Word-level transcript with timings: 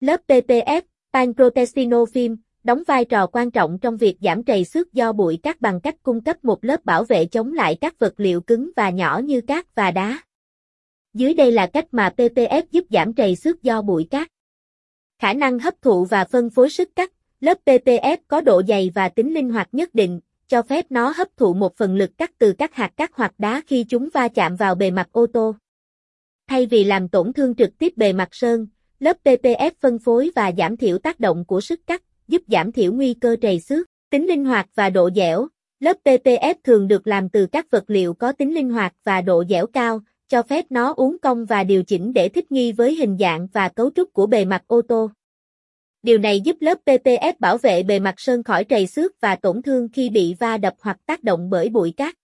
Lớp 0.00 0.20
PPF, 0.28 0.82
Panprotestino 1.12 2.04
Film, 2.04 2.36
đóng 2.64 2.82
vai 2.86 3.04
trò 3.04 3.26
quan 3.26 3.50
trọng 3.50 3.78
trong 3.78 3.96
việc 3.96 4.16
giảm 4.20 4.44
trầy 4.44 4.64
xước 4.64 4.92
do 4.92 5.12
bụi 5.12 5.38
cát 5.42 5.60
bằng 5.60 5.80
cách 5.80 5.96
cung 6.02 6.20
cấp 6.20 6.44
một 6.44 6.64
lớp 6.64 6.84
bảo 6.84 7.04
vệ 7.04 7.26
chống 7.26 7.52
lại 7.52 7.76
các 7.80 7.98
vật 7.98 8.14
liệu 8.16 8.40
cứng 8.40 8.70
và 8.76 8.90
nhỏ 8.90 9.20
như 9.24 9.40
cát 9.40 9.74
và 9.74 9.90
đá. 9.90 10.18
Dưới 11.14 11.34
đây 11.34 11.52
là 11.52 11.66
cách 11.66 11.86
mà 11.92 12.12
PPF 12.16 12.62
giúp 12.70 12.84
giảm 12.90 13.14
trầy 13.14 13.36
xước 13.36 13.62
do 13.62 13.82
bụi 13.82 14.06
cát. 14.10 14.28
Khả 15.18 15.32
năng 15.32 15.58
hấp 15.58 15.82
thụ 15.82 16.04
và 16.04 16.24
phân 16.24 16.50
phối 16.50 16.70
sức 16.70 16.88
cắt, 16.96 17.12
lớp 17.40 17.58
PPF 17.64 18.16
có 18.28 18.40
độ 18.40 18.62
dày 18.68 18.90
và 18.94 19.08
tính 19.08 19.34
linh 19.34 19.50
hoạt 19.50 19.68
nhất 19.72 19.94
định, 19.94 20.20
cho 20.48 20.62
phép 20.62 20.86
nó 20.90 21.12
hấp 21.16 21.28
thụ 21.36 21.54
một 21.54 21.76
phần 21.76 21.96
lực 21.96 22.10
cắt 22.18 22.30
từ 22.38 22.52
các 22.52 22.74
hạt 22.74 22.92
cát 22.96 23.10
hoặc 23.14 23.34
đá 23.38 23.62
khi 23.66 23.84
chúng 23.88 24.08
va 24.14 24.28
chạm 24.28 24.56
vào 24.56 24.74
bề 24.74 24.90
mặt 24.90 25.08
ô 25.12 25.26
tô. 25.26 25.54
Thay 26.48 26.66
vì 26.66 26.84
làm 26.84 27.08
tổn 27.08 27.32
thương 27.32 27.54
trực 27.54 27.78
tiếp 27.78 27.92
bề 27.96 28.12
mặt 28.12 28.28
sơn, 28.32 28.66
lớp 29.00 29.16
PPF 29.24 29.70
phân 29.80 29.98
phối 29.98 30.30
và 30.36 30.52
giảm 30.58 30.76
thiểu 30.76 30.98
tác 30.98 31.20
động 31.20 31.44
của 31.44 31.60
sức 31.60 31.80
cắt, 31.86 32.02
giúp 32.28 32.42
giảm 32.48 32.72
thiểu 32.72 32.92
nguy 32.92 33.14
cơ 33.14 33.36
trầy 33.42 33.60
xước. 33.60 33.86
Tính 34.10 34.26
linh 34.26 34.44
hoạt 34.44 34.66
và 34.74 34.90
độ 34.90 35.10
dẻo, 35.16 35.48
lớp 35.80 35.96
PPF 36.04 36.54
thường 36.64 36.88
được 36.88 37.06
làm 37.06 37.28
từ 37.28 37.46
các 37.46 37.70
vật 37.70 37.84
liệu 37.86 38.14
có 38.14 38.32
tính 38.32 38.54
linh 38.54 38.70
hoạt 38.70 38.94
và 39.04 39.20
độ 39.20 39.44
dẻo 39.48 39.66
cao, 39.66 40.00
cho 40.28 40.42
phép 40.42 40.64
nó 40.70 40.92
uốn 40.92 41.16
cong 41.22 41.44
và 41.44 41.64
điều 41.64 41.82
chỉnh 41.82 42.12
để 42.12 42.28
thích 42.28 42.52
nghi 42.52 42.72
với 42.72 42.94
hình 42.94 43.16
dạng 43.20 43.46
và 43.52 43.68
cấu 43.68 43.90
trúc 43.90 44.12
của 44.12 44.26
bề 44.26 44.44
mặt 44.44 44.62
ô 44.66 44.82
tô. 44.82 45.10
Điều 46.02 46.18
này 46.18 46.40
giúp 46.40 46.56
lớp 46.60 46.78
PPF 46.86 47.32
bảo 47.38 47.58
vệ 47.58 47.82
bề 47.82 47.98
mặt 47.98 48.14
sơn 48.16 48.42
khỏi 48.42 48.64
trầy 48.64 48.86
xước 48.86 49.20
và 49.20 49.36
tổn 49.36 49.62
thương 49.62 49.88
khi 49.92 50.10
bị 50.10 50.34
va 50.34 50.56
đập 50.56 50.74
hoặc 50.80 50.96
tác 51.06 51.24
động 51.24 51.50
bởi 51.50 51.68
bụi 51.68 51.94
cát. 51.96 52.14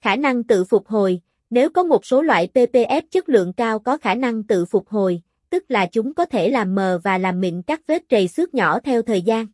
Khả 0.00 0.16
năng 0.16 0.44
tự 0.44 0.64
phục 0.64 0.86
hồi, 0.86 1.20
nếu 1.50 1.70
có 1.70 1.82
một 1.82 2.06
số 2.06 2.22
loại 2.22 2.48
PPF 2.54 3.02
chất 3.10 3.28
lượng 3.28 3.52
cao 3.52 3.78
có 3.78 3.96
khả 3.96 4.14
năng 4.14 4.42
tự 4.42 4.64
phục 4.64 4.88
hồi, 4.88 5.22
tức 5.56 5.64
là 5.68 5.86
chúng 5.86 6.14
có 6.14 6.24
thể 6.24 6.50
làm 6.50 6.74
mờ 6.74 7.00
và 7.04 7.18
làm 7.18 7.40
mịn 7.40 7.62
các 7.62 7.80
vết 7.86 8.02
trầy 8.08 8.28
xước 8.28 8.54
nhỏ 8.54 8.80
theo 8.80 9.02
thời 9.02 9.22
gian. 9.22 9.46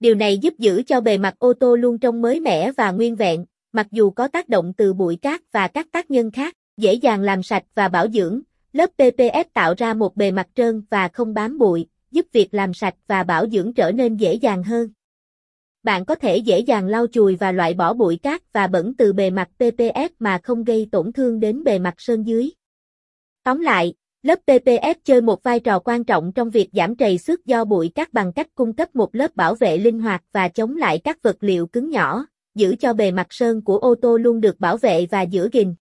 Điều 0.00 0.14
này 0.14 0.38
giúp 0.38 0.54
giữ 0.58 0.82
cho 0.86 1.00
bề 1.00 1.18
mặt 1.18 1.34
ô 1.38 1.52
tô 1.52 1.76
luôn 1.76 1.98
trông 1.98 2.22
mới 2.22 2.40
mẻ 2.40 2.72
và 2.72 2.90
nguyên 2.90 3.16
vẹn, 3.16 3.44
mặc 3.72 3.86
dù 3.90 4.10
có 4.10 4.28
tác 4.28 4.48
động 4.48 4.72
từ 4.76 4.92
bụi 4.94 5.16
cát 5.16 5.40
và 5.52 5.68
các 5.68 5.86
tác 5.92 6.10
nhân 6.10 6.30
khác, 6.30 6.54
dễ 6.76 6.94
dàng 6.94 7.20
làm 7.20 7.42
sạch 7.42 7.62
và 7.74 7.88
bảo 7.88 8.08
dưỡng. 8.08 8.40
Lớp 8.72 8.90
PPF 8.98 9.44
tạo 9.52 9.74
ra 9.76 9.94
một 9.94 10.16
bề 10.16 10.30
mặt 10.30 10.48
trơn 10.54 10.82
và 10.90 11.08
không 11.08 11.34
bám 11.34 11.58
bụi, 11.58 11.86
giúp 12.10 12.26
việc 12.32 12.54
làm 12.54 12.74
sạch 12.74 12.94
và 13.06 13.22
bảo 13.22 13.46
dưỡng 13.48 13.72
trở 13.74 13.92
nên 13.92 14.16
dễ 14.16 14.34
dàng 14.34 14.62
hơn. 14.62 14.88
Bạn 15.82 16.04
có 16.04 16.14
thể 16.14 16.36
dễ 16.36 16.58
dàng 16.58 16.86
lau 16.86 17.06
chùi 17.06 17.36
và 17.36 17.52
loại 17.52 17.74
bỏ 17.74 17.94
bụi 17.94 18.16
cát 18.16 18.52
và 18.52 18.66
bẩn 18.66 18.94
từ 18.98 19.12
bề 19.12 19.30
mặt 19.30 19.48
PPF 19.58 20.08
mà 20.18 20.38
không 20.42 20.64
gây 20.64 20.88
tổn 20.92 21.12
thương 21.12 21.40
đến 21.40 21.64
bề 21.64 21.78
mặt 21.78 21.94
sơn 21.98 22.22
dưới. 22.22 22.50
Tóm 23.44 23.60
lại, 23.60 23.94
lớp 24.24 24.38
PPF 24.46 24.94
chơi 25.04 25.20
một 25.20 25.42
vai 25.42 25.60
trò 25.60 25.78
quan 25.78 26.04
trọng 26.04 26.32
trong 26.32 26.50
việc 26.50 26.68
giảm 26.72 26.96
trầy 26.96 27.18
xước 27.18 27.46
do 27.46 27.64
bụi 27.64 27.88
cát 27.94 28.12
bằng 28.12 28.32
cách 28.32 28.46
cung 28.54 28.72
cấp 28.72 28.96
một 28.96 29.14
lớp 29.14 29.36
bảo 29.36 29.54
vệ 29.54 29.76
linh 29.76 30.00
hoạt 30.00 30.22
và 30.32 30.48
chống 30.48 30.76
lại 30.76 31.00
các 31.04 31.22
vật 31.22 31.36
liệu 31.40 31.66
cứng 31.66 31.90
nhỏ, 31.90 32.26
giữ 32.54 32.76
cho 32.80 32.92
bề 32.92 33.10
mặt 33.10 33.26
sơn 33.30 33.62
của 33.62 33.78
ô 33.78 33.94
tô 34.02 34.16
luôn 34.16 34.40
được 34.40 34.60
bảo 34.60 34.76
vệ 34.76 35.06
và 35.10 35.22
giữ 35.22 35.48
gìn. 35.52 35.74